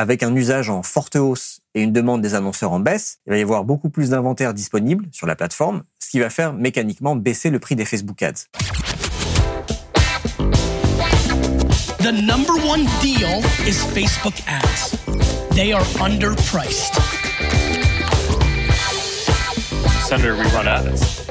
avec 0.00 0.22
un 0.22 0.34
usage 0.34 0.70
en 0.70 0.82
forte 0.82 1.16
hausse 1.16 1.60
et 1.74 1.82
une 1.82 1.92
demande 1.92 2.22
des 2.22 2.34
annonceurs 2.34 2.72
en 2.72 2.80
baisse, 2.80 3.18
il 3.26 3.32
va 3.32 3.38
y 3.38 3.42
avoir 3.42 3.64
beaucoup 3.64 3.90
plus 3.90 4.08
d'inventaire 4.08 4.54
disponible 4.54 5.04
sur 5.12 5.26
la 5.26 5.36
plateforme, 5.36 5.82
ce 5.98 6.08
qui 6.08 6.20
va 6.20 6.30
faire 6.30 6.54
mécaniquement 6.54 7.16
baisser 7.16 7.50
le 7.50 7.58
prix 7.58 7.76
des 7.76 7.84
Facebook 7.84 8.22
Ads. 8.22 8.46
The 11.98 12.12
number 12.12 12.54
one 12.66 12.86
deal 13.02 13.42
is 13.68 13.84
Facebook 13.92 14.40
ads. 14.48 14.96
They 15.54 15.74
are 15.74 15.84
underpriced. 16.00 16.94
Senator, 20.06 20.34
we 20.34 20.44
run 20.54 20.66
ads. 20.66 21.29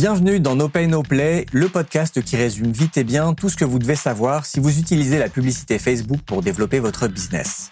Bienvenue 0.00 0.40
dans 0.40 0.56
No 0.56 0.70
Pay 0.70 0.86
No 0.86 1.02
Play, 1.02 1.44
le 1.52 1.68
podcast 1.68 2.22
qui 2.22 2.34
résume 2.34 2.72
vite 2.72 2.96
et 2.96 3.04
bien 3.04 3.34
tout 3.34 3.50
ce 3.50 3.56
que 3.58 3.66
vous 3.66 3.78
devez 3.78 3.96
savoir 3.96 4.46
si 4.46 4.58
vous 4.58 4.78
utilisez 4.78 5.18
la 5.18 5.28
publicité 5.28 5.78
Facebook 5.78 6.20
pour 6.24 6.40
développer 6.40 6.78
votre 6.78 7.06
business. 7.06 7.70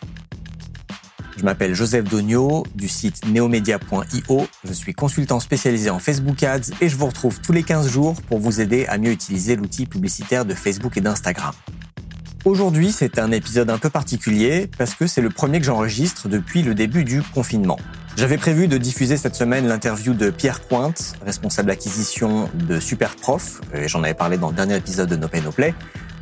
Je 1.38 1.42
m'appelle 1.42 1.74
Joseph 1.74 2.05
Dogno 2.05 2.64
du 2.74 2.86
site 2.86 3.27
neomedia.io. 3.27 4.46
Je 4.62 4.72
suis 4.74 4.92
consultant 4.92 5.41
spécialisé 5.41 5.88
en 5.88 5.98
Facebook 6.00 6.42
Ads 6.42 6.70
et 6.83 6.91
je 6.91 6.96
vous 6.96 7.06
retrouve 7.06 7.41
tous 7.41 7.52
les 7.52 7.62
15 7.62 7.88
jours 7.88 8.20
pour 8.20 8.41
vous 8.41 8.60
aider 8.60 8.84
à 8.88 8.98
mieux 8.98 9.12
utiliser 9.12 9.56
l'outil 9.56 9.86
publicitaire 9.86 10.45
de 10.45 10.52
Facebook 10.52 10.98
et 10.98 11.00
d'Instagram. 11.00 11.55
Aujourd'hui, 12.45 12.92
c'est 12.92 13.19
un 13.19 13.33
épisode 13.33 13.70
un 13.70 13.78
peu 13.78 13.88
particulier 13.88 14.69
parce 14.77 14.95
que 14.95 15.06
c'est 15.06 15.22
le 15.22 15.30
premier 15.30 15.60
que 15.60 15.64
j'enregistre 15.64 16.28
depuis 16.28 16.60
le 16.60 16.74
début 16.74 17.05
du 17.05 17.22
confinement. 17.22 17.78
J'avais 18.18 18.36
prévu 18.36 18.66
de 18.66 18.78
diffuser 18.78 19.16
cette 19.16 19.36
semaine 19.36 19.68
l'interview 19.68 20.12
de 20.12 20.30
Pierre 20.30 20.66
Cointe, 20.66 21.14
responsable 21.24 21.70
acquisition 21.70 22.50
de 22.52 22.80
Superprof, 22.80 23.60
et 23.72 23.86
j'en 23.86 24.02
avais 24.02 24.12
parlé 24.12 24.38
dans 24.38 24.48
le 24.48 24.56
dernier 24.56 24.74
épisode 24.74 25.08
de 25.08 25.14
No 25.14 25.28
Pay 25.28 25.41
No 25.41 25.52
Play, 25.52 25.72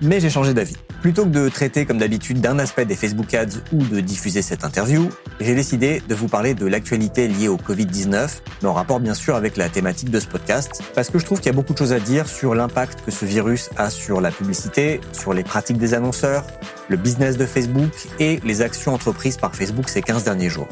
mais 0.03 0.21
j'ai 0.21 0.29
changé 0.29 0.53
d'avis. 0.53 0.77
Plutôt 1.01 1.25
que 1.25 1.31
de 1.31 1.49
traiter 1.49 1.87
comme 1.87 1.97
d'habitude 1.97 2.43
d'un 2.43 2.59
aspect 2.59 2.85
des 2.85 2.97
Facebook 2.97 3.33
Ads 3.33 3.63
ou 3.73 3.83
de 3.83 4.01
diffuser 4.01 4.43
cette 4.43 4.63
interview, 4.63 5.09
j'ai 5.41 5.55
décidé 5.55 6.03
de 6.07 6.15
vous 6.15 6.29
parler 6.29 6.53
de 6.53 6.67
l'actualité 6.67 7.29
liée 7.29 7.49
au 7.49 7.57
Covid-19, 7.57 8.41
mais 8.61 8.69
en 8.69 8.75
rapport 8.75 9.01
bien 9.01 9.15
sûr 9.15 9.35
avec 9.35 9.57
la 9.57 9.71
thématique 9.71 10.11
de 10.11 10.21
ce 10.21 10.27
podcast, 10.27 10.83
parce 10.95 11.09
que 11.09 11.19
je 11.19 11.25
trouve 11.25 11.39
qu'il 11.39 11.47
y 11.47 11.55
a 11.55 11.57
beaucoup 11.57 11.73
de 11.73 11.79
choses 11.79 11.95
à 11.95 11.99
dire 11.99 12.29
sur 12.29 12.55
l'impact 12.55 13.07
que 13.07 13.11
ce 13.11 13.25
virus 13.25 13.71
a 13.79 13.89
sur 13.89 14.21
la 14.21 14.31
publicité, 14.31 15.01
sur 15.13 15.33
les 15.33 15.45
pratiques 15.45 15.79
des 15.79 15.95
annonceurs, 15.95 16.45
le 16.91 16.99
business 16.99 17.39
de 17.39 17.47
Facebook 17.47 17.91
et 18.21 18.39
les 18.45 18.61
actions 18.61 18.93
entreprises 18.93 19.39
par 19.39 19.57
Facebook 19.57 19.89
ces 19.89 20.03
15 20.03 20.25
derniers 20.25 20.51
jours. 20.51 20.69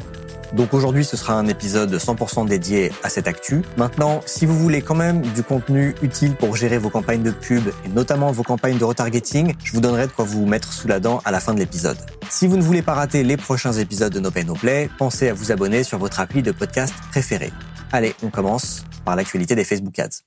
Donc 0.55 0.73
aujourd'hui, 0.73 1.03
ce 1.03 1.17
sera 1.17 1.33
un 1.33 1.47
épisode 1.47 1.93
100% 1.93 2.47
dédié 2.47 2.93
à 3.03 3.09
cette 3.09 3.27
actu. 3.27 3.61
Maintenant, 3.75 4.21
si 4.25 4.45
vous 4.45 4.57
voulez 4.57 4.81
quand 4.81 4.95
même 4.95 5.21
du 5.21 5.43
contenu 5.43 5.93
utile 6.01 6.33
pour 6.33 6.55
gérer 6.55 6.77
vos 6.77 6.89
campagnes 6.89 7.23
de 7.23 7.31
pub 7.31 7.67
et 7.83 7.89
notamment 7.89 8.31
vos 8.31 8.43
campagnes 8.43 8.77
de 8.77 8.85
retargeting, 8.85 9.53
je 9.61 9.73
vous 9.73 9.81
donnerai 9.81 10.07
de 10.07 10.13
quoi 10.13 10.23
vous 10.23 10.45
mettre 10.45 10.71
sous 10.71 10.87
la 10.87 11.01
dent 11.01 11.21
à 11.25 11.31
la 11.31 11.41
fin 11.41 11.53
de 11.53 11.59
l'épisode. 11.59 11.97
Si 12.29 12.47
vous 12.47 12.55
ne 12.55 12.61
voulez 12.61 12.81
pas 12.81 12.93
rater 12.93 13.23
les 13.23 13.35
prochains 13.35 13.73
épisodes 13.73 14.13
de 14.13 14.19
No 14.21 14.31
Pay 14.31 14.45
No 14.45 14.53
Play, 14.53 14.89
pensez 14.97 15.27
à 15.27 15.33
vous 15.33 15.51
abonner 15.51 15.83
sur 15.83 15.97
votre 15.97 16.21
appli 16.21 16.41
de 16.41 16.53
podcast 16.53 16.93
préféré. 17.11 17.51
Allez, 17.91 18.15
on 18.23 18.29
commence 18.29 18.85
par 19.03 19.17
l'actualité 19.17 19.55
des 19.55 19.65
Facebook 19.65 19.99
Ads. 19.99 20.21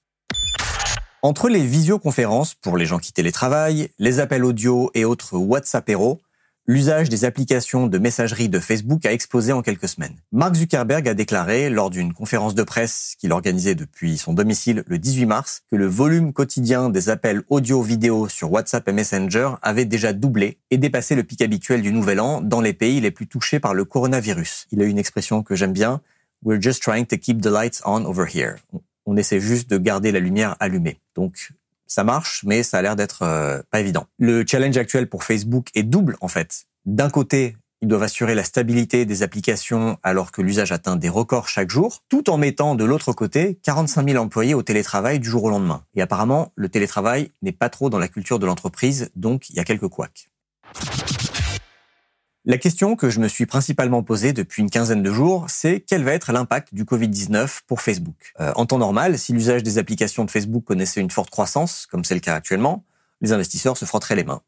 Entre 1.23 1.49
les 1.49 1.63
visioconférences 1.63 2.55
pour 2.55 2.77
les 2.77 2.85
gens 2.85 2.99
qui 2.99 3.15
télétravaillent, 3.15 3.89
les 3.99 4.21
appels 4.21 4.45
audio 4.45 4.91
et 4.93 5.07
autres 5.07 5.39
WhatsApp 5.39 5.89
Hero, 5.89 6.21
l'usage 6.69 7.09
des 7.09 7.25
applications 7.25 7.87
de 7.87 7.99
messagerie 7.99 8.51
de 8.51 8.61
Facebook 8.61 9.07
a 9.07 9.13
explosé 9.13 9.53
en 9.53 9.63
quelques 9.63 9.89
semaines. 9.89 10.15
Mark 10.33 10.55
Zuckerberg 10.55 11.09
a 11.09 11.15
déclaré 11.15 11.71
lors 11.71 11.89
d'une 11.89 12.13
conférence 12.13 12.55
de 12.55 12.63
presse 12.63 13.15
qu'il 13.19 13.33
organisait 13.33 13.75
depuis 13.75 14.19
son 14.19 14.35
domicile 14.35 14.85
le 14.87 14.99
18 14.99 15.25
mars 15.25 15.63
que 15.71 15.77
le 15.77 15.87
volume 15.87 16.35
quotidien 16.35 16.91
des 16.91 17.09
appels 17.09 17.43
audio-vidéo 17.49 18.29
sur 18.29 18.53
WhatsApp 18.53 18.87
et 18.87 18.93
Messenger 18.93 19.53
avait 19.63 19.87
déjà 19.87 20.13
doublé 20.13 20.59
et 20.71 20.77
dépassé 20.77 21.15
le 21.15 21.25
pic 21.25 21.41
habituel 21.41 21.81
du 21.81 21.91
nouvel 21.91 22.21
an 22.21 22.43
dans 22.43 22.61
les 22.61 22.75
pays 22.75 23.01
les 23.01 23.11
plus 23.11 23.27
touchés 23.27 23.61
par 23.61 23.73
le 23.73 23.87
coronavirus. 23.87 24.67
Il 24.71 24.83
a 24.83 24.85
une 24.85 24.99
expression 24.99 25.43
que 25.43 25.55
j'aime 25.57 25.73
bien. 25.73 26.03
We're 26.45 26.61
just 26.61 26.83
trying 26.83 27.07
to 27.07 27.17
keep 27.17 27.41
the 27.41 27.47
lights 27.47 27.81
on 27.87 28.05
over 28.05 28.27
here. 28.33 28.57
On 29.07 29.17
essaie 29.17 29.41
juste 29.41 29.71
de 29.71 29.79
garder 29.79 30.13
la 30.13 30.21
lumière 30.21 30.55
allumée. 30.61 31.01
Donc, 31.17 31.51
ça 31.89 32.05
marche, 32.05 32.45
mais 32.45 32.63
ça 32.63 32.79
a 32.79 32.83
l'air 32.83 32.95
d'être 32.95 33.23
euh, 33.23 33.61
pas 33.71 33.81
évident. 33.81 34.07
Le 34.19 34.45
challenge 34.47 34.77
actuel 34.77 35.09
pour 35.09 35.25
Facebook 35.25 35.69
est 35.75 35.83
double 35.83 36.17
en 36.21 36.29
fait. 36.29 36.67
D'un 36.85 37.11
côté, 37.11 37.57
ils 37.81 37.89
doivent 37.89 38.03
assurer 38.03 38.35
la 38.35 38.45
stabilité 38.45 39.05
des 39.05 39.23
applications 39.23 39.99
alors 40.03 40.33
que 40.33 40.43
l'usage 40.43 40.73
atteint 40.73 40.97
des 40.97 41.09
records 41.09 41.49
chaque 41.49 41.71
jour, 41.71 42.03
tout 42.09 42.29
en 42.31 42.37
mettant 42.37 42.75
de 42.75 42.85
l'autre 42.85 43.13
côté 43.13 43.59
45 43.63 44.11
000 44.11 44.23
employés 44.23 44.55
au 44.55 44.63
télétravail 44.63 45.21
du 45.21 45.29
jour 45.29 45.45
au 45.45 45.51
lendemain. 45.51 45.85
Et 45.95 46.03
apparemment, 46.03 46.53
le 46.57 46.69
télétravail 46.69 47.31
n'est 47.43 47.53
pas 47.53 47.69
trop 47.69 47.89
dans 47.89 47.99
la 47.99 48.09
culture 48.09 48.39
de 48.39 48.47
l'entreprise, 48.47 49.11
donc 49.17 49.49
il 49.51 49.57
y 49.57 49.61
a 49.61 49.65
quelques 49.65 49.89
couacs. 49.89 50.29
La 52.51 52.57
question 52.57 52.97
que 52.97 53.11
je 53.11 53.21
me 53.21 53.29
suis 53.29 53.45
principalement 53.45 54.03
posée 54.03 54.33
depuis 54.33 54.63
une 54.63 54.71
quinzaine 54.71 55.03
de 55.03 55.13
jours, 55.13 55.45
c'est 55.51 55.85
quel 55.87 56.03
va 56.03 56.15
être 56.15 56.33
l'impact 56.33 56.73
du 56.73 56.85
Covid-19 56.85 57.61
pour 57.67 57.83
Facebook? 57.83 58.33
Euh, 58.41 58.55
en 58.57 58.65
temps 58.65 58.79
normal, 58.79 59.19
si 59.19 59.35
l'usage 59.35 59.63
des 59.63 59.77
applications 59.77 60.25
de 60.25 60.31
Facebook 60.31 60.65
connaissait 60.65 61.03
une 61.03 61.11
forte 61.11 61.29
croissance, 61.29 61.85
comme 61.85 62.05
c'est 62.05 62.15
le 62.15 62.21
cas 62.21 62.35
actuellement, 62.35 62.87
les 63.21 63.33
investisseurs 63.33 63.77
se 63.77 63.85
frotteraient 63.85 64.17
les 64.17 64.25
mains. 64.25 64.41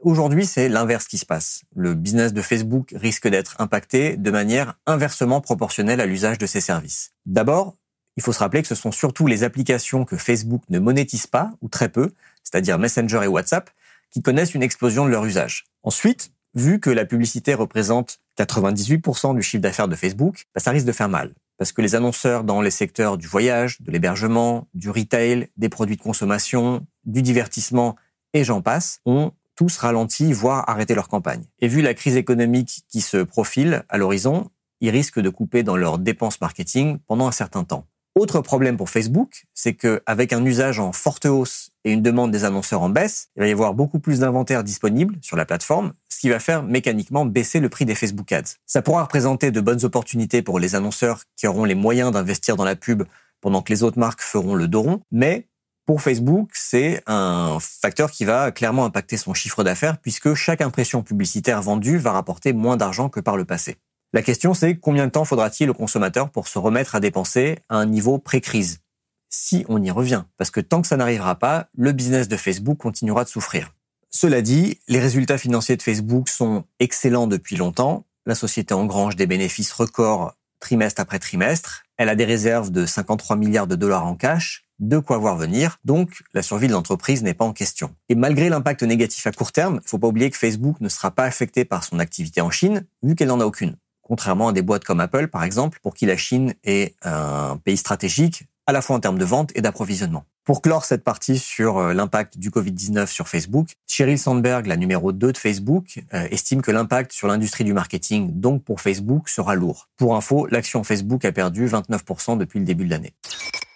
Aujourd'hui, 0.00 0.46
c'est 0.46 0.68
l'inverse 0.68 1.08
qui 1.08 1.18
se 1.18 1.26
passe. 1.26 1.64
Le 1.74 1.94
business 1.94 2.32
de 2.32 2.40
Facebook 2.40 2.94
risque 2.94 3.26
d'être 3.26 3.56
impacté 3.58 4.16
de 4.16 4.30
manière 4.30 4.78
inversement 4.86 5.40
proportionnelle 5.40 6.00
à 6.00 6.06
l'usage 6.06 6.38
de 6.38 6.46
ses 6.46 6.60
services. 6.60 7.10
D'abord, 7.26 7.74
il 8.16 8.22
faut 8.22 8.32
se 8.32 8.38
rappeler 8.38 8.62
que 8.62 8.68
ce 8.68 8.76
sont 8.76 8.92
surtout 8.92 9.26
les 9.26 9.42
applications 9.42 10.04
que 10.04 10.16
Facebook 10.16 10.62
ne 10.68 10.78
monétise 10.78 11.26
pas, 11.26 11.50
ou 11.62 11.68
très 11.68 11.88
peu, 11.88 12.12
c'est-à-dire 12.44 12.78
Messenger 12.78 13.22
et 13.24 13.26
WhatsApp, 13.26 13.70
qui 14.12 14.22
connaissent 14.22 14.54
une 14.54 14.62
explosion 14.62 15.04
de 15.04 15.10
leur 15.10 15.24
usage. 15.24 15.64
Ensuite, 15.82 16.30
vu 16.54 16.80
que 16.80 16.90
la 16.90 17.04
publicité 17.04 17.54
représente 17.54 18.18
98% 18.38 19.34
du 19.34 19.42
chiffre 19.42 19.62
d'affaires 19.62 19.88
de 19.88 19.96
Facebook, 19.96 20.46
bah, 20.54 20.60
ça 20.60 20.70
risque 20.70 20.86
de 20.86 20.92
faire 20.92 21.08
mal. 21.08 21.34
Parce 21.58 21.72
que 21.72 21.82
les 21.82 21.94
annonceurs 21.94 22.42
dans 22.42 22.62
les 22.62 22.70
secteurs 22.70 23.18
du 23.18 23.26
voyage, 23.26 23.82
de 23.82 23.90
l'hébergement, 23.90 24.66
du 24.72 24.88
retail, 24.88 25.48
des 25.56 25.68
produits 25.68 25.96
de 25.96 26.02
consommation, 26.02 26.86
du 27.04 27.22
divertissement 27.22 27.96
et 28.32 28.44
j'en 28.44 28.62
passe, 28.62 29.00
ont 29.04 29.32
tous 29.56 29.76
ralenti, 29.76 30.32
voire 30.32 30.68
arrêté 30.70 30.94
leur 30.94 31.08
campagne. 31.08 31.44
Et 31.58 31.68
vu 31.68 31.82
la 31.82 31.92
crise 31.92 32.16
économique 32.16 32.84
qui 32.88 33.02
se 33.02 33.18
profile 33.18 33.84
à 33.90 33.98
l'horizon, 33.98 34.48
ils 34.80 34.88
risquent 34.88 35.20
de 35.20 35.28
couper 35.28 35.62
dans 35.62 35.76
leurs 35.76 35.98
dépenses 35.98 36.40
marketing 36.40 36.98
pendant 37.06 37.28
un 37.28 37.32
certain 37.32 37.64
temps. 37.64 37.86
Autre 38.16 38.40
problème 38.40 38.76
pour 38.76 38.90
Facebook, 38.90 39.44
c'est 39.54 39.74
qu'avec 39.74 40.32
un 40.32 40.44
usage 40.44 40.80
en 40.80 40.92
forte 40.92 41.26
hausse 41.26 41.70
et 41.84 41.92
une 41.92 42.02
demande 42.02 42.32
des 42.32 42.44
annonceurs 42.44 42.82
en 42.82 42.88
baisse, 42.88 43.28
il 43.36 43.40
va 43.40 43.48
y 43.48 43.52
avoir 43.52 43.72
beaucoup 43.72 44.00
plus 44.00 44.18
d'inventaire 44.18 44.64
disponible 44.64 45.16
sur 45.22 45.36
la 45.36 45.44
plateforme, 45.44 45.92
ce 46.08 46.18
qui 46.18 46.28
va 46.28 46.40
faire 46.40 46.64
mécaniquement 46.64 47.24
baisser 47.24 47.60
le 47.60 47.68
prix 47.68 47.84
des 47.84 47.94
Facebook 47.94 48.32
Ads. 48.32 48.56
Ça 48.66 48.82
pourra 48.82 49.04
représenter 49.04 49.52
de 49.52 49.60
bonnes 49.60 49.84
opportunités 49.84 50.42
pour 50.42 50.58
les 50.58 50.74
annonceurs 50.74 51.22
qui 51.36 51.46
auront 51.46 51.64
les 51.64 51.76
moyens 51.76 52.10
d'investir 52.10 52.56
dans 52.56 52.64
la 52.64 52.74
pub 52.74 53.04
pendant 53.40 53.62
que 53.62 53.72
les 53.72 53.84
autres 53.84 53.98
marques 53.98 54.22
feront 54.22 54.56
le 54.56 54.66
dos 54.66 54.82
rond, 54.82 55.00
mais 55.12 55.46
pour 55.86 56.02
Facebook, 56.02 56.50
c'est 56.52 57.02
un 57.06 57.58
facteur 57.60 58.10
qui 58.10 58.24
va 58.24 58.50
clairement 58.50 58.84
impacter 58.84 59.16
son 59.16 59.34
chiffre 59.34 59.64
d'affaires 59.64 59.98
puisque 59.98 60.34
chaque 60.34 60.60
impression 60.60 61.02
publicitaire 61.02 61.62
vendue 61.62 61.96
va 61.98 62.12
rapporter 62.12 62.52
moins 62.52 62.76
d'argent 62.76 63.08
que 63.08 63.20
par 63.20 63.36
le 63.36 63.44
passé. 63.44 63.76
La 64.12 64.22
question, 64.22 64.54
c'est 64.54 64.76
combien 64.76 65.06
de 65.06 65.12
temps 65.12 65.24
faudra-t-il 65.24 65.70
au 65.70 65.74
consommateur 65.74 66.30
pour 66.30 66.48
se 66.48 66.58
remettre 66.58 66.96
à 66.96 67.00
dépenser 67.00 67.58
à 67.68 67.76
un 67.76 67.86
niveau 67.86 68.18
pré-crise? 68.18 68.80
Si 69.28 69.64
on 69.68 69.80
y 69.80 69.90
revient. 69.92 70.24
Parce 70.36 70.50
que 70.50 70.60
tant 70.60 70.82
que 70.82 70.88
ça 70.88 70.96
n'arrivera 70.96 71.36
pas, 71.36 71.68
le 71.76 71.92
business 71.92 72.26
de 72.26 72.36
Facebook 72.36 72.78
continuera 72.78 73.22
de 73.22 73.28
souffrir. 73.28 73.72
Cela 74.10 74.42
dit, 74.42 74.80
les 74.88 74.98
résultats 74.98 75.38
financiers 75.38 75.76
de 75.76 75.82
Facebook 75.82 76.28
sont 76.28 76.64
excellents 76.80 77.28
depuis 77.28 77.54
longtemps. 77.54 78.04
La 78.26 78.34
société 78.34 78.74
engrange 78.74 79.14
des 79.14 79.28
bénéfices 79.28 79.70
records 79.70 80.34
trimestre 80.58 81.00
après 81.00 81.20
trimestre. 81.20 81.84
Elle 81.96 82.08
a 82.08 82.16
des 82.16 82.24
réserves 82.24 82.72
de 82.72 82.86
53 82.86 83.36
milliards 83.36 83.68
de 83.68 83.76
dollars 83.76 84.06
en 84.06 84.16
cash, 84.16 84.64
de 84.80 84.98
quoi 84.98 85.18
voir 85.18 85.36
venir, 85.36 85.78
donc 85.84 86.22
la 86.34 86.42
survie 86.42 86.66
de 86.66 86.72
l'entreprise 86.72 87.22
n'est 87.22 87.34
pas 87.34 87.44
en 87.44 87.52
question. 87.52 87.94
Et 88.08 88.14
malgré 88.14 88.48
l'impact 88.48 88.82
négatif 88.82 89.26
à 89.26 89.32
court 89.32 89.52
terme, 89.52 89.80
il 89.84 89.88
faut 89.88 89.98
pas 89.98 90.08
oublier 90.08 90.30
que 90.30 90.36
Facebook 90.36 90.80
ne 90.80 90.88
sera 90.88 91.10
pas 91.10 91.24
affecté 91.24 91.64
par 91.64 91.84
son 91.84 91.98
activité 91.98 92.40
en 92.40 92.50
Chine, 92.50 92.86
vu 93.02 93.14
qu'elle 93.14 93.28
n'en 93.28 93.40
a 93.40 93.44
aucune 93.44 93.76
contrairement 94.10 94.48
à 94.48 94.52
des 94.52 94.62
boîtes 94.62 94.82
comme 94.82 94.98
Apple, 94.98 95.28
par 95.28 95.44
exemple, 95.44 95.78
pour 95.84 95.94
qui 95.94 96.04
la 96.04 96.16
Chine 96.16 96.54
est 96.64 96.96
un 97.04 97.56
pays 97.64 97.76
stratégique, 97.76 98.42
à 98.66 98.72
la 98.72 98.82
fois 98.82 98.96
en 98.96 99.00
termes 99.00 99.18
de 99.18 99.24
vente 99.24 99.52
et 99.54 99.60
d'approvisionnement. 99.60 100.24
Pour 100.42 100.62
clore 100.62 100.84
cette 100.84 101.04
partie 101.04 101.38
sur 101.38 101.78
euh, 101.78 101.94
l'impact 101.94 102.36
du 102.36 102.50
Covid-19 102.50 103.06
sur 103.06 103.28
Facebook, 103.28 103.68
Sheryl 103.86 104.18
Sandberg, 104.18 104.66
la 104.66 104.76
numéro 104.76 105.12
2 105.12 105.30
de 105.30 105.38
Facebook, 105.38 106.02
euh, 106.12 106.26
estime 106.32 106.60
que 106.60 106.72
l'impact 106.72 107.12
sur 107.12 107.28
l'industrie 107.28 107.62
du 107.62 107.72
marketing, 107.72 108.40
donc 108.40 108.64
pour 108.64 108.80
Facebook, 108.80 109.28
sera 109.28 109.54
lourd. 109.54 109.86
Pour 109.96 110.16
info, 110.16 110.48
l'action 110.50 110.82
Facebook 110.82 111.24
a 111.24 111.30
perdu 111.30 111.68
29% 111.68 112.36
depuis 112.36 112.58
le 112.58 112.64
début 112.64 112.86
de 112.86 112.90
l'année. 112.90 113.14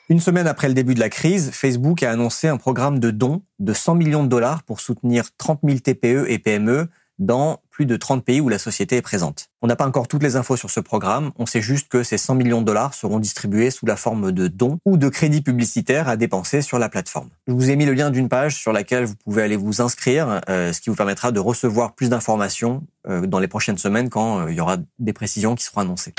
Une 0.08 0.18
semaine 0.18 0.48
après 0.48 0.66
le 0.66 0.74
début 0.74 0.94
de 0.94 1.00
la 1.00 1.10
crise, 1.10 1.52
Facebook 1.52 2.02
a 2.02 2.10
annoncé 2.10 2.48
un 2.48 2.56
programme 2.56 2.98
de 2.98 3.12
dons 3.12 3.42
de 3.60 3.72
100 3.72 3.94
millions 3.94 4.24
de 4.24 4.28
dollars 4.28 4.64
pour 4.64 4.80
soutenir 4.80 5.26
30 5.38 5.60
000 5.62 5.78
TPE 5.78 6.28
et 6.28 6.40
PME 6.40 6.88
dans 7.20 7.60
plus 7.74 7.86
de 7.86 7.96
30 7.96 8.24
pays 8.24 8.40
où 8.40 8.48
la 8.48 8.58
société 8.58 8.96
est 8.96 9.02
présente. 9.02 9.48
On 9.60 9.66
n'a 9.66 9.74
pas 9.74 9.86
encore 9.86 10.06
toutes 10.06 10.22
les 10.22 10.36
infos 10.36 10.56
sur 10.56 10.70
ce 10.70 10.78
programme, 10.78 11.32
on 11.38 11.44
sait 11.44 11.60
juste 11.60 11.88
que 11.88 12.04
ces 12.04 12.18
100 12.18 12.36
millions 12.36 12.60
de 12.60 12.66
dollars 12.66 12.94
seront 12.94 13.18
distribués 13.18 13.72
sous 13.72 13.84
la 13.84 13.96
forme 13.96 14.30
de 14.30 14.46
dons 14.46 14.78
ou 14.84 14.96
de 14.96 15.08
crédits 15.08 15.42
publicitaires 15.42 16.08
à 16.08 16.16
dépenser 16.16 16.62
sur 16.62 16.78
la 16.78 16.88
plateforme. 16.88 17.30
Je 17.48 17.52
vous 17.52 17.70
ai 17.70 17.76
mis 17.76 17.84
le 17.84 17.92
lien 17.92 18.10
d'une 18.10 18.28
page 18.28 18.54
sur 18.54 18.72
laquelle 18.72 19.06
vous 19.06 19.16
pouvez 19.24 19.42
aller 19.42 19.56
vous 19.56 19.82
inscrire, 19.82 20.40
euh, 20.48 20.72
ce 20.72 20.80
qui 20.80 20.88
vous 20.88 20.94
permettra 20.94 21.32
de 21.32 21.40
recevoir 21.40 21.94
plus 21.94 22.08
d'informations 22.08 22.84
euh, 23.08 23.26
dans 23.26 23.40
les 23.40 23.48
prochaines 23.48 23.78
semaines 23.78 24.08
quand 24.08 24.42
euh, 24.42 24.52
il 24.52 24.56
y 24.56 24.60
aura 24.60 24.76
des 25.00 25.12
précisions 25.12 25.56
qui 25.56 25.64
seront 25.64 25.80
annoncées. 25.80 26.14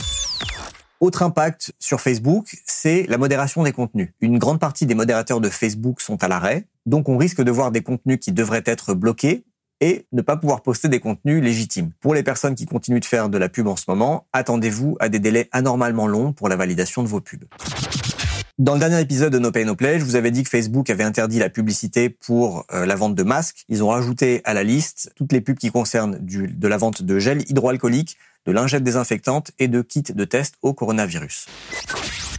Autre 1.00 1.24
impact 1.24 1.74
sur 1.80 2.02
Facebook, 2.02 2.58
c'est 2.66 3.06
la 3.08 3.18
modération 3.18 3.64
des 3.64 3.72
contenus. 3.72 4.10
Une 4.20 4.40
grande 4.40 4.60
partie 4.60 4.86
des 4.86 4.96
modérateurs 4.96 5.40
de 5.40 5.50
Facebook 5.50 6.02
sont 6.02 6.22
à 6.22 6.28
l'arrêt, 6.28 6.68
donc 6.86 7.08
on 7.08 7.16
risque 7.16 7.42
de 7.42 7.52
voir 7.52 7.72
des 7.72 7.82
contenus 7.82 8.20
qui 8.20 8.34
devraient 8.34 8.64
être 8.66 8.94
bloqués 8.94 9.46
et 9.82 10.06
ne 10.12 10.22
pas 10.22 10.38
pouvoir 10.38 10.62
poster 10.62 10.90
des 10.90 11.00
contenus 11.00 11.44
légitimes. 11.44 11.92
Pour 12.00 12.14
les 12.14 12.24
personnes 12.24 12.56
qui 12.56 12.66
continuent 12.66 13.00
de 13.00 13.06
faire 13.06 13.30
de 13.30 13.38
la 13.38 13.50
pub 13.50 13.68
en 13.68 13.76
ce 13.76 13.86
moment, 13.88 14.28
attendez-vous 14.34 14.98
à 15.00 15.10
des 15.10 15.20
délais 15.20 15.50
anormalement 15.52 16.08
longs 16.08 16.34
pour 16.34 16.50
la 16.50 16.56
validation 16.56 17.04
de 17.04 17.08
vos 17.08 17.22
pubs. 17.22 17.46
Dans 18.58 18.74
le 18.74 18.80
dernier 18.80 19.02
épisode 19.02 19.34
de 19.34 19.40
No 19.40 19.52
Pay 19.52 19.66
No 19.66 19.76
Play, 19.76 20.00
je 20.00 20.06
vous 20.06 20.16
avais 20.16 20.32
dit 20.32 20.44
que 20.44 20.50
Facebook 20.50 20.90
avait 20.90 21.04
interdit 21.04 21.40
la 21.40 21.50
publicité 21.50 22.10
pour 22.10 22.66
euh, 22.74 22.86
la 22.86 22.96
vente 22.96 23.14
de 23.14 23.24
masques. 23.24 23.66
Ils 23.68 23.84
ont 23.84 23.90
rajouté 23.90 24.40
à 24.46 24.54
la 24.54 24.64
liste 24.64 25.12
toutes 25.18 25.34
les 25.34 25.42
pubs 25.42 25.58
qui 25.58 25.72
concernent 25.72 26.18
de 26.22 26.68
la 26.68 26.78
vente 26.78 27.04
de 27.04 27.20
gel 27.20 27.42
hydroalcoolique, 27.50 28.18
de 28.46 28.54
lingettes 28.54 28.84
désinfectantes 28.84 29.52
et 29.60 29.68
de 29.68 29.82
kits 29.82 30.04
de 30.04 30.24
test 30.24 30.56
au 30.62 30.74
coronavirus. 30.74 31.48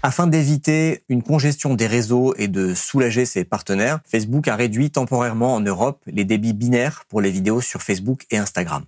Afin 0.02 0.26
d'éviter 0.26 1.02
une 1.08 1.22
congestion 1.22 1.74
des 1.74 1.86
réseaux 1.86 2.34
et 2.36 2.48
de 2.48 2.74
soulager 2.74 3.24
ses 3.24 3.44
partenaires, 3.44 4.00
Facebook 4.04 4.48
a 4.48 4.56
réduit 4.56 4.90
temporairement 4.90 5.54
en 5.54 5.60
Europe 5.60 6.02
les 6.06 6.24
débits 6.24 6.52
binaires 6.52 7.04
pour 7.08 7.20
les 7.20 7.30
vidéos 7.30 7.60
sur 7.60 7.82
Facebook 7.82 8.26
et 8.30 8.38
Instagram. 8.38 8.84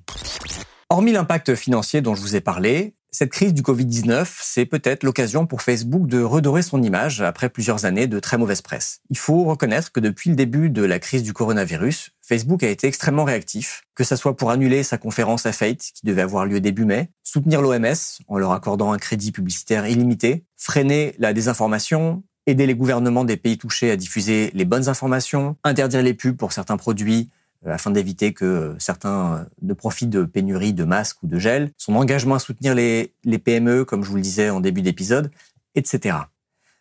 Hormis 0.90 1.12
l'impact 1.12 1.54
financier 1.54 2.00
dont 2.00 2.14
je 2.14 2.22
vous 2.22 2.36
ai 2.36 2.40
parlé, 2.40 2.94
cette 3.10 3.30
crise 3.30 3.54
du 3.54 3.62
Covid-19, 3.62 4.26
c'est 4.40 4.66
peut-être 4.66 5.02
l'occasion 5.02 5.46
pour 5.46 5.62
Facebook 5.62 6.06
de 6.06 6.22
redorer 6.22 6.60
son 6.62 6.82
image 6.82 7.22
après 7.22 7.48
plusieurs 7.48 7.86
années 7.86 8.06
de 8.06 8.20
très 8.20 8.36
mauvaise 8.36 8.60
presse. 8.60 9.00
Il 9.08 9.16
faut 9.16 9.44
reconnaître 9.44 9.92
que 9.92 10.00
depuis 10.00 10.30
le 10.30 10.36
début 10.36 10.68
de 10.68 10.82
la 10.82 10.98
crise 10.98 11.22
du 11.22 11.32
coronavirus, 11.32 12.10
Facebook 12.28 12.62
a 12.62 12.68
été 12.68 12.86
extrêmement 12.86 13.24
réactif, 13.24 13.84
que 13.94 14.04
ce 14.04 14.14
soit 14.14 14.36
pour 14.36 14.50
annuler 14.50 14.82
sa 14.82 14.98
conférence 14.98 15.46
à 15.46 15.52
Fate 15.52 15.78
qui 15.94 16.04
devait 16.04 16.20
avoir 16.20 16.44
lieu 16.44 16.60
début 16.60 16.84
mai, 16.84 17.08
soutenir 17.24 17.62
l'OMS 17.62 17.94
en 18.28 18.36
leur 18.36 18.52
accordant 18.52 18.92
un 18.92 18.98
crédit 18.98 19.32
publicitaire 19.32 19.86
illimité, 19.88 20.44
freiner 20.54 21.14
la 21.18 21.32
désinformation, 21.32 22.22
aider 22.46 22.66
les 22.66 22.74
gouvernements 22.74 23.24
des 23.24 23.38
pays 23.38 23.56
touchés 23.56 23.90
à 23.90 23.96
diffuser 23.96 24.50
les 24.52 24.66
bonnes 24.66 24.90
informations, 24.90 25.56
interdire 25.64 26.02
les 26.02 26.12
pubs 26.12 26.36
pour 26.36 26.52
certains 26.52 26.76
produits 26.76 27.30
euh, 27.66 27.72
afin 27.72 27.90
d'éviter 27.90 28.34
que 28.34 28.76
certains 28.78 29.34
euh, 29.34 29.44
ne 29.62 29.72
profitent 29.72 30.10
de 30.10 30.24
pénuries 30.24 30.74
de 30.74 30.84
masques 30.84 31.22
ou 31.22 31.28
de 31.28 31.38
gel, 31.38 31.70
son 31.78 31.96
engagement 31.96 32.34
à 32.34 32.40
soutenir 32.40 32.74
les 32.74 33.38
PME, 33.42 33.86
comme 33.86 34.04
je 34.04 34.10
vous 34.10 34.16
le 34.16 34.22
disais 34.22 34.50
en 34.50 34.60
début 34.60 34.82
d'épisode, 34.82 35.30
etc. 35.74 36.18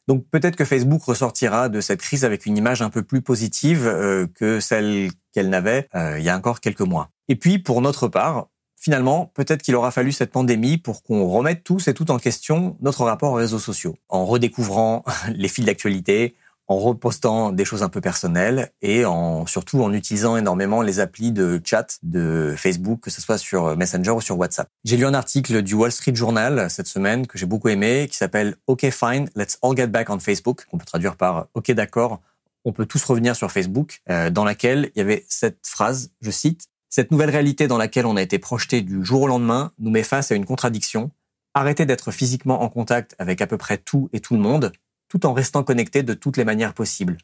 Donc 0.07 0.25
peut-être 0.31 0.55
que 0.55 0.65
Facebook 0.65 1.03
ressortira 1.03 1.69
de 1.69 1.81
cette 1.81 2.01
crise 2.01 2.25
avec 2.25 2.45
une 2.45 2.57
image 2.57 2.81
un 2.81 2.89
peu 2.89 3.03
plus 3.03 3.21
positive 3.21 3.85
euh, 3.87 4.27
que 4.35 4.59
celle 4.59 5.09
qu'elle 5.33 5.49
n'avait 5.49 5.89
il 6.17 6.23
y 6.23 6.29
a 6.29 6.37
encore 6.37 6.61
quelques 6.61 6.81
mois. 6.81 7.09
Et 7.27 7.35
puis 7.35 7.59
pour 7.59 7.81
notre 7.81 8.07
part, 8.07 8.47
finalement, 8.77 9.31
peut-être 9.33 9.61
qu'il 9.61 9.75
aura 9.75 9.91
fallu 9.91 10.11
cette 10.11 10.31
pandémie 10.31 10.77
pour 10.77 11.03
qu'on 11.03 11.27
remette 11.27 11.63
tous 11.63 11.87
et 11.87 11.93
tout 11.93 12.09
en 12.11 12.19
question 12.19 12.77
notre 12.81 13.03
rapport 13.03 13.33
aux 13.33 13.35
réseaux 13.35 13.59
sociaux, 13.59 13.97
en 14.07 14.25
redécouvrant 14.25 15.03
les 15.33 15.47
fils 15.47 15.65
d'actualité, 15.65 16.35
en 16.67 16.77
repostant 16.77 17.51
des 17.51 17.63
choses 17.65 17.83
un 17.83 17.89
peu 17.89 18.01
personnelles 18.01 18.71
et 18.81 19.05
en 19.05 19.45
surtout 19.45 19.81
en 19.83 19.93
utilisant 19.93 20.35
énormément 20.35 20.81
les 20.81 20.99
applis 20.99 21.31
de 21.31 21.61
chat 21.63 21.97
de 22.03 22.53
Facebook, 22.57 22.99
que 23.01 23.09
ce 23.09 23.21
soit 23.21 23.37
sur 23.37 23.77
Messenger 23.77 24.11
ou 24.11 24.21
sur 24.21 24.37
WhatsApp. 24.37 24.67
J'ai 24.83 24.97
lu 24.97 25.05
un 25.05 25.13
article 25.13 25.61
du 25.61 25.75
Wall 25.75 25.91
Street 25.91 26.15
Journal 26.15 26.69
cette 26.69 26.87
semaine 26.87 27.25
que 27.25 27.37
j'ai 27.37 27.45
beaucoup 27.45 27.69
aimé, 27.69 28.07
qui 28.09 28.17
s'appelle 28.17 28.55
OK 28.67 28.89
fine, 28.89 29.29
let's 29.35 29.57
all 29.61 29.75
get 29.75 29.87
back 29.87 30.09
on 30.09 30.19
Facebook, 30.19 30.65
qu'on 30.69 30.77
peut 30.77 30.85
traduire 30.85 31.15
par 31.15 31.47
OK 31.53 31.71
d'accord, 31.71 32.21
on 32.65 32.73
peut 32.73 32.85
tous 32.85 33.03
revenir 33.05 33.35
sur 33.35 33.51
Facebook, 33.51 34.01
euh, 34.09 34.29
dans 34.29 34.43
laquelle 34.43 34.91
il 34.93 34.99
y 34.99 35.01
avait 35.01 35.25
cette 35.29 35.59
phrase, 35.65 36.11
je 36.21 36.31
cite, 36.31 36.67
cette 36.89 37.11
nouvelle 37.11 37.29
réalité 37.29 37.67
dans 37.67 37.77
laquelle 37.77 38.05
on 38.05 38.17
a 38.17 38.21
été 38.21 38.39
projeté 38.39 38.81
du 38.81 39.05
jour 39.05 39.21
au 39.21 39.27
lendemain 39.27 39.71
nous 39.79 39.91
met 39.91 40.03
face 40.03 40.31
à 40.31 40.35
une 40.35 40.45
contradiction. 40.45 41.11
Arrêtez 41.53 41.85
d'être 41.85 42.11
physiquement 42.11 42.61
en 42.61 42.69
contact 42.69 43.15
avec 43.19 43.41
à 43.41 43.47
peu 43.47 43.57
près 43.57 43.77
tout 43.77 44.09
et 44.13 44.19
tout 44.19 44.35
le 44.35 44.41
monde 44.41 44.71
tout 45.07 45.25
en 45.25 45.33
restant 45.33 45.63
connecté 45.63 46.03
de 46.03 46.13
toutes 46.13 46.37
les 46.37 46.45
manières 46.45 46.73
possibles. 46.73 47.17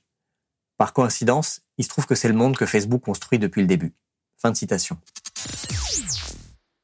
Par 0.78 0.94
coïncidence, 0.94 1.62
il 1.78 1.84
se 1.84 1.90
trouve 1.90 2.06
que 2.06 2.16
c'est 2.16 2.28
le 2.28 2.34
monde 2.34 2.58
que 2.58 2.66
Facebook 2.66 3.04
construit 3.04 3.40
depuis 3.40 3.62
le 3.62 3.68
début. 3.68 3.94
Fin 4.38 4.52
de 4.52 4.58
citation. 4.58 4.98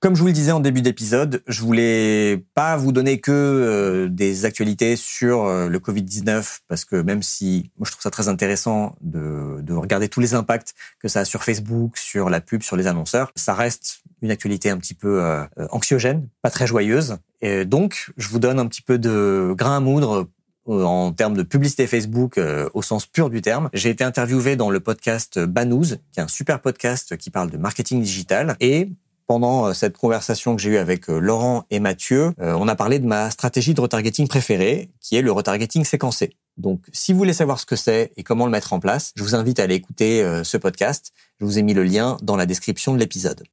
Comme 0.01 0.15
je 0.15 0.21
vous 0.21 0.27
le 0.27 0.33
disais 0.33 0.53
en 0.53 0.61
début 0.61 0.81
d'épisode, 0.81 1.43
je 1.45 1.61
voulais 1.61 2.45
pas 2.53 2.77
vous 2.77 2.93
donner 2.93 3.19
que 3.19 3.31
euh, 3.33 4.07
des 4.07 4.45
actualités 4.45 4.95
sur 4.95 5.43
euh, 5.43 5.67
le 5.67 5.77
Covid-19 5.79 6.59
parce 6.69 6.85
que 6.85 6.95
même 6.95 7.21
si 7.21 7.69
moi 7.77 7.85
je 7.85 7.91
trouve 7.91 8.03
ça 8.03 8.09
très 8.09 8.29
intéressant 8.29 8.95
de, 9.01 9.59
de, 9.61 9.73
regarder 9.73 10.07
tous 10.07 10.21
les 10.21 10.35
impacts 10.35 10.73
que 10.99 11.09
ça 11.09 11.19
a 11.19 11.25
sur 11.25 11.43
Facebook, 11.43 11.97
sur 11.97 12.29
la 12.29 12.39
pub, 12.39 12.63
sur 12.63 12.77
les 12.77 12.87
annonceurs, 12.87 13.33
ça 13.35 13.53
reste 13.53 13.99
une 14.21 14.31
actualité 14.31 14.69
un 14.69 14.77
petit 14.77 14.93
peu 14.93 15.21
euh, 15.21 15.45
anxiogène, 15.69 16.29
pas 16.41 16.49
très 16.49 16.65
joyeuse. 16.65 17.17
Et 17.41 17.65
donc, 17.65 18.11
je 18.15 18.29
vous 18.29 18.39
donne 18.39 18.57
un 18.57 18.67
petit 18.67 18.81
peu 18.81 18.99
de 18.99 19.53
grain 19.57 19.75
à 19.75 19.79
moudre 19.81 20.29
en 20.69 21.11
termes 21.11 21.35
de 21.35 21.43
publicité 21.43 21.87
Facebook 21.87 22.37
euh, 22.37 22.69
au 22.73 22.81
sens 22.81 23.05
pur 23.05 23.29
du 23.29 23.41
terme. 23.41 23.69
J'ai 23.73 23.89
été 23.89 24.03
interviewé 24.03 24.55
dans 24.55 24.69
le 24.69 24.79
podcast 24.79 25.39
Banous, 25.39 25.95
qui 26.11 26.19
est 26.19 26.21
un 26.21 26.27
super 26.27 26.61
podcast 26.61 27.17
qui 27.17 27.29
parle 27.29 27.49
de 27.49 27.57
marketing 27.57 28.01
digital. 28.01 28.55
Et 28.59 28.89
pendant 29.27 29.67
euh, 29.67 29.73
cette 29.73 29.97
conversation 29.97 30.55
que 30.55 30.61
j'ai 30.61 30.71
eue 30.71 30.77
avec 30.77 31.07
Laurent 31.07 31.65
et 31.69 31.79
Mathieu, 31.79 32.33
on 32.39 32.67
a 32.67 32.75
parlé 32.75 32.99
de 32.99 33.05
ma 33.05 33.29
stratégie 33.29 33.73
de 33.73 33.81
retargeting 33.81 34.27
préférée, 34.27 34.89
qui 34.99 35.15
est 35.15 35.21
le 35.21 35.31
retargeting 35.31 35.83
séquencé. 35.83 36.31
Donc, 36.57 36.81
si 36.91 37.13
vous 37.13 37.19
voulez 37.19 37.33
savoir 37.33 37.59
ce 37.59 37.65
que 37.65 37.75
c'est 37.75 38.11
et 38.17 38.23
comment 38.23 38.45
le 38.45 38.51
mettre 38.51 38.73
en 38.73 38.79
place, 38.79 39.13
je 39.15 39.23
vous 39.23 39.35
invite 39.35 39.59
à 39.59 39.63
aller 39.63 39.75
écouter 39.75 40.27
ce 40.43 40.57
podcast. 40.57 41.13
Je 41.39 41.45
vous 41.45 41.57
ai 41.57 41.61
mis 41.61 41.73
le 41.73 41.83
lien 41.83 42.17
dans 42.21 42.35
la 42.35 42.45
description 42.45 42.93
de 42.93 42.99
l'épisode. 42.99 43.43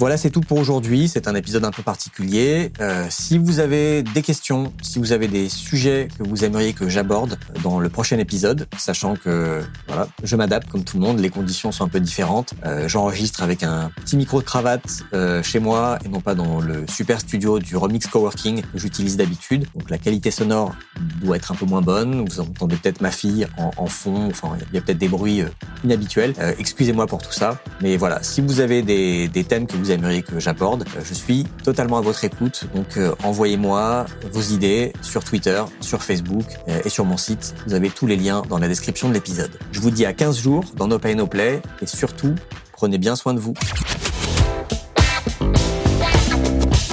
Voilà, 0.00 0.16
c'est 0.16 0.30
tout 0.30 0.40
pour 0.40 0.58
aujourd'hui. 0.58 1.06
C'est 1.06 1.28
un 1.28 1.36
épisode 1.36 1.64
un 1.64 1.70
peu 1.70 1.84
particulier. 1.84 2.72
Euh, 2.80 3.06
si 3.10 3.38
vous 3.38 3.60
avez 3.60 4.02
des 4.02 4.22
questions, 4.22 4.72
si 4.82 4.98
vous 4.98 5.12
avez 5.12 5.28
des 5.28 5.48
sujets 5.48 6.08
que 6.18 6.24
vous 6.24 6.44
aimeriez 6.44 6.72
que 6.72 6.88
j'aborde 6.88 7.38
dans 7.62 7.78
le 7.78 7.88
prochain 7.88 8.18
épisode, 8.18 8.66
sachant 8.76 9.14
que 9.14 9.62
voilà, 9.86 10.08
je 10.24 10.34
m'adapte 10.34 10.68
comme 10.68 10.82
tout 10.82 10.96
le 10.96 11.04
monde, 11.04 11.20
les 11.20 11.30
conditions 11.30 11.70
sont 11.70 11.84
un 11.84 11.88
peu 11.88 12.00
différentes. 12.00 12.54
Euh, 12.66 12.88
J'enregistre 12.88 13.44
avec 13.44 13.62
un 13.62 13.92
petit 14.02 14.16
micro 14.16 14.40
de 14.40 14.44
cravate 14.44 15.04
euh, 15.12 15.44
chez 15.44 15.60
moi 15.60 16.00
et 16.04 16.08
non 16.08 16.20
pas 16.20 16.34
dans 16.34 16.60
le 16.60 16.86
super 16.88 17.20
studio 17.20 17.60
du 17.60 17.76
Remix 17.76 18.08
Coworking 18.08 18.62
que 18.62 18.78
j'utilise 18.78 19.16
d'habitude. 19.16 19.68
Donc 19.76 19.90
la 19.90 19.98
qualité 19.98 20.32
sonore 20.32 20.74
doit 21.22 21.36
être 21.36 21.52
un 21.52 21.54
peu 21.54 21.66
moins 21.66 21.82
bonne. 21.82 22.28
Vous 22.28 22.40
entendez 22.40 22.74
peut-être 22.74 23.00
ma 23.00 23.12
fille 23.12 23.46
en, 23.56 23.86
fond. 23.86 24.26
Enfin, 24.26 24.58
il 24.72 24.74
y 24.74 24.78
a 24.78 24.80
peut-être 24.80 24.98
des 24.98 25.08
bruits 25.08 25.44
inhabituels. 25.84 26.34
Excusez-moi 26.58 27.06
pour 27.06 27.22
tout 27.22 27.32
ça. 27.32 27.60
Mais 27.80 27.96
voilà, 27.96 28.24
si 28.24 28.40
vous 28.40 28.58
avez 28.58 28.82
des, 28.82 29.28
des 29.28 29.44
thèmes 29.44 29.68
que 29.68 29.76
vous 29.76 29.83
aimeriez 29.90 30.22
que 30.22 30.38
j'aborde. 30.40 30.84
Je 31.04 31.14
suis 31.14 31.44
totalement 31.64 31.98
à 31.98 32.00
votre 32.00 32.24
écoute, 32.24 32.64
donc 32.74 32.96
euh, 32.96 33.14
envoyez-moi 33.22 34.06
vos 34.32 34.40
idées 34.40 34.92
sur 35.02 35.24
Twitter, 35.24 35.62
sur 35.80 36.02
Facebook 36.02 36.44
euh, 36.68 36.80
et 36.84 36.88
sur 36.88 37.04
mon 37.04 37.16
site. 37.16 37.54
Vous 37.66 37.74
avez 37.74 37.90
tous 37.90 38.06
les 38.06 38.16
liens 38.16 38.42
dans 38.48 38.58
la 38.58 38.68
description 38.68 39.08
de 39.08 39.14
l'épisode. 39.14 39.50
Je 39.72 39.80
vous 39.80 39.90
dis 39.90 40.06
à 40.06 40.12
15 40.12 40.38
jours 40.38 40.64
dans 40.76 40.88
No 40.88 40.98
Pay 40.98 41.14
No 41.14 41.26
Play 41.26 41.60
et 41.82 41.86
surtout, 41.86 42.34
prenez 42.72 42.98
bien 42.98 43.16
soin 43.16 43.34
de 43.34 43.40
vous. 43.40 43.54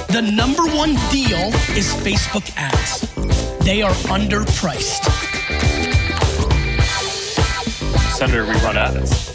The 0.08 0.20
number 0.20 0.64
one 0.76 0.94
deal 1.10 1.50
is 1.74 1.90
Facebook 2.02 2.44
ads. 2.58 3.08
They 3.64 3.82
are 3.82 3.94
underpriced. 4.10 5.08
Senator, 8.18 8.44
we 8.44 8.54
run 8.62 8.76
ads. 8.76 9.31